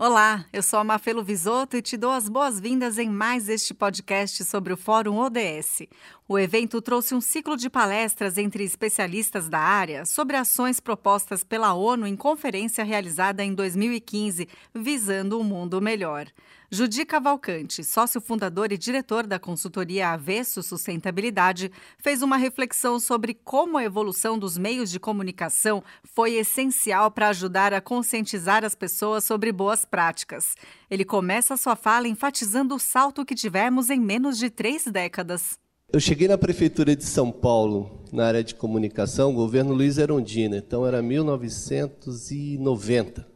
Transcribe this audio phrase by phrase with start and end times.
[0.00, 4.44] Olá, eu sou a Mafelo Visoto e te dou as boas-vindas em mais este podcast
[4.44, 5.88] sobre o Fórum ODS.
[6.28, 11.74] O evento trouxe um ciclo de palestras entre especialistas da área sobre ações propostas pela
[11.74, 16.28] ONU em conferência realizada em 2015, visando um mundo melhor.
[16.70, 23.78] Judi Cavalcante, sócio fundador e diretor da consultoria Avesso Sustentabilidade, fez uma reflexão sobre como
[23.78, 29.50] a evolução dos meios de comunicação foi essencial para ajudar a conscientizar as pessoas sobre
[29.50, 30.56] boas práticas.
[30.90, 35.58] Ele começa a sua fala enfatizando o salto que tivemos em menos de três décadas.
[35.90, 40.86] Eu cheguei na prefeitura de São Paulo, na área de comunicação, governo Luiz Erondina, então
[40.86, 43.26] era 1990.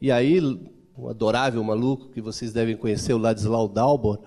[0.00, 0.40] E aí
[0.98, 4.18] um adorável maluco que vocês devem conhecer, o Ladislau Dalbor,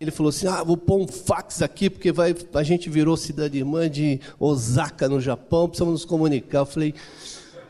[0.00, 3.58] ele falou assim: Ah, vou pôr um fax aqui, porque vai, a gente virou cidade
[3.58, 6.60] irmã de Osaka, no Japão, precisamos nos comunicar.
[6.60, 6.94] Eu falei: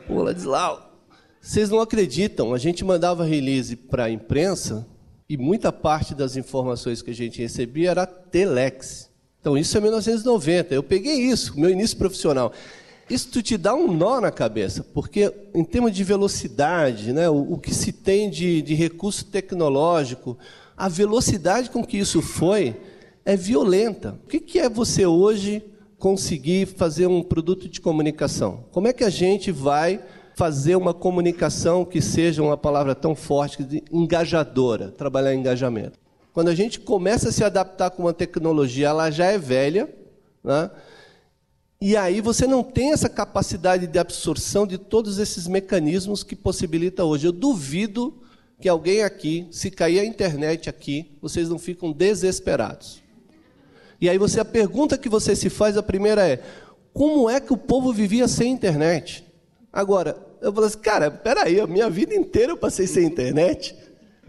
[0.06, 0.92] Pô, Ladislau,
[1.40, 4.87] vocês não acreditam, a gente mandava release para a imprensa
[5.28, 9.10] e muita parte das informações que a gente recebia era telex.
[9.40, 10.74] Então, isso é 1990.
[10.74, 12.52] Eu peguei isso, meu início profissional.
[13.09, 17.59] Isso te dá um nó na cabeça, porque em termos de velocidade, né, o, o
[17.59, 20.37] que se tem de, de recurso tecnológico,
[20.76, 22.76] a velocidade com que isso foi
[23.24, 24.18] é violenta.
[24.24, 25.63] O que, que é você hoje
[25.98, 28.65] conseguir fazer um produto de comunicação?
[28.73, 30.01] Como é que a gente vai
[30.35, 35.98] fazer uma comunicação que seja uma palavra tão forte, engajadora, trabalhar engajamento?
[36.32, 39.88] Quando a gente começa a se adaptar com uma tecnologia, ela já é velha,
[40.45, 40.70] né?
[41.80, 47.05] E aí você não tem essa capacidade de absorção de todos esses mecanismos que possibilita
[47.05, 47.27] hoje.
[47.27, 48.15] Eu duvido
[48.59, 53.02] que alguém aqui, se cair a internet aqui, vocês não ficam desesperados.
[54.01, 56.43] E aí você a pergunta que você se faz a primeira é:
[56.95, 59.27] como é que o povo vivia sem internet?
[59.71, 63.77] Agora, eu falo assim, cara, peraí, a minha vida inteira eu passei sem internet.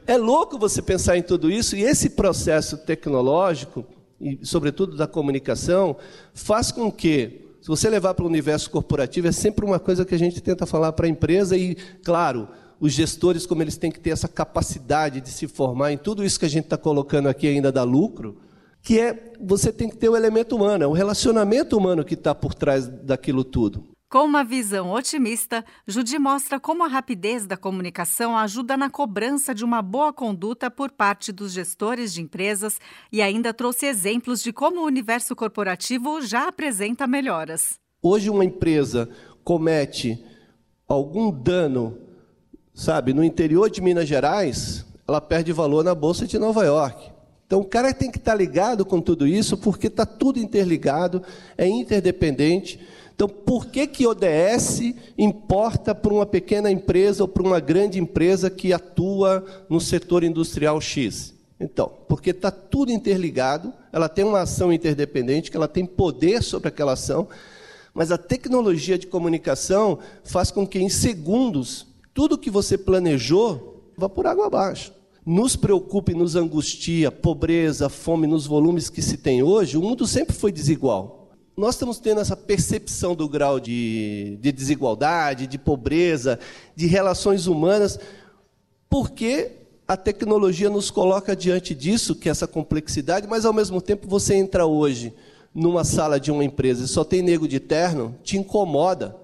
[0.05, 3.85] É louco você pensar em tudo isso e esse processo tecnológico
[4.19, 5.95] e sobretudo da comunicação,
[6.33, 10.15] faz com que, se você levar para o universo corporativo, é sempre uma coisa que
[10.15, 12.47] a gente tenta falar para a empresa e, claro,
[12.79, 16.39] os gestores, como eles têm que ter essa capacidade de se formar em tudo isso
[16.39, 18.37] que a gente está colocando aqui ainda dá lucro,
[18.81, 22.33] que é você tem que ter o elemento humano, é o relacionamento humano que está
[22.33, 23.96] por trás daquilo tudo.
[24.09, 29.65] Com uma visão otimista, Judy mostra como a rapidez da comunicação ajuda na cobrança de
[29.65, 32.79] uma boa conduta por parte dos gestores de empresas
[33.11, 37.77] e ainda trouxe exemplos de como o universo corporativo já apresenta melhoras.
[38.01, 39.09] Hoje, uma empresa
[39.43, 40.23] comete
[40.87, 41.97] algum dano,
[42.73, 47.11] sabe, no interior de Minas Gerais, ela perde valor na Bolsa de Nova York.
[47.45, 51.21] Então, o cara tem que estar ligado com tudo isso, porque está tudo interligado,
[51.57, 52.79] é interdependente.
[53.17, 58.47] Então, por que, que ODS importa para uma pequena empresa ou para uma grande empresa
[58.47, 61.33] que atua no setor industrial X?
[61.59, 66.67] Então, porque está tudo interligado, ela tem uma ação interdependente, que ela tem poder sobre
[66.67, 67.27] aquela ação,
[67.91, 74.07] mas a tecnologia de comunicação faz com que, em segundos, tudo que você planejou vá
[74.07, 74.93] por água abaixo.
[75.25, 80.05] Nos preocupa e nos angustia, pobreza, fome nos volumes que se tem hoje, o mundo
[80.05, 81.16] sempre foi desigual
[81.57, 86.39] nós estamos tendo essa percepção do grau de, de, desigualdade, de pobreza,
[86.75, 87.99] de relações humanas,
[88.87, 89.53] porque
[89.87, 94.35] a tecnologia nos coloca diante disso, que é essa complexidade, mas ao mesmo tempo você
[94.35, 95.11] entra hoje
[95.51, 99.15] numa sala de uma empresa e só tem nego de terno, te incomoda.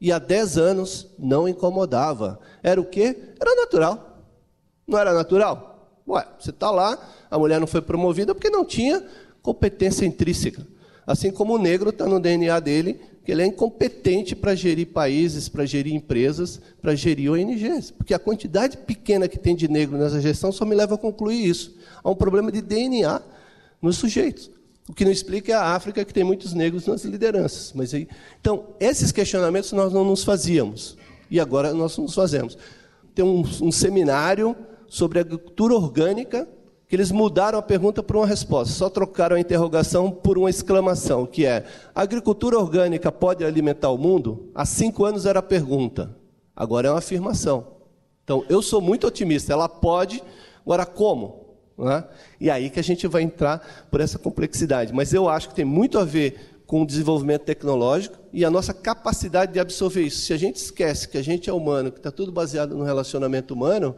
[0.00, 2.40] E há 10 anos não incomodava.
[2.60, 3.16] Era o quê?
[3.40, 4.24] Era natural.
[4.84, 5.92] Não era natural?
[6.08, 6.98] Ué, você está lá,
[7.30, 9.04] a mulher não foi promovida porque não tinha
[9.42, 10.66] competência intrínseca.
[11.08, 15.48] Assim como o negro está no DNA dele, que ele é incompetente para gerir países,
[15.48, 17.92] para gerir empresas, para gerir ONGs.
[17.92, 21.48] Porque a quantidade pequena que tem de negro nessa gestão só me leva a concluir
[21.48, 21.74] isso.
[22.04, 23.22] Há um problema de DNA
[23.80, 24.50] nos sujeitos.
[24.86, 27.72] O que não explica é a África, que tem muitos negros nas lideranças.
[27.74, 28.06] Mas aí,
[28.38, 30.98] então, esses questionamentos nós não nos fazíamos.
[31.30, 32.58] E agora nós nos fazemos.
[33.14, 34.54] Tem um, um seminário
[34.86, 36.46] sobre agricultura orgânica
[36.88, 41.26] que eles mudaram a pergunta por uma resposta, só trocaram a interrogação por uma exclamação,
[41.26, 44.50] que é: a agricultura orgânica pode alimentar o mundo?
[44.54, 46.16] Há cinco anos era a pergunta,
[46.56, 47.78] agora é uma afirmação.
[48.24, 50.22] Então, eu sou muito otimista, ela pode,
[50.64, 51.46] agora como?
[51.80, 52.04] É?
[52.40, 54.92] E aí que a gente vai entrar por essa complexidade.
[54.92, 58.74] Mas eu acho que tem muito a ver com o desenvolvimento tecnológico e a nossa
[58.74, 60.22] capacidade de absorver isso.
[60.22, 63.54] Se a gente esquece que a gente é humano, que está tudo baseado no relacionamento
[63.54, 63.94] humano,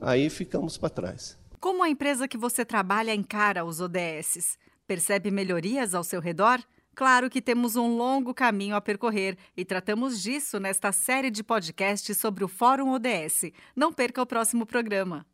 [0.00, 1.38] aí ficamos para trás.
[1.60, 4.56] Como a empresa que você trabalha encara os ODSs?
[4.86, 6.62] Percebe melhorias ao seu redor?
[6.94, 12.16] Claro que temos um longo caminho a percorrer e tratamos disso nesta série de podcasts
[12.16, 13.50] sobre o Fórum ODS.
[13.74, 15.26] Não perca o próximo programa.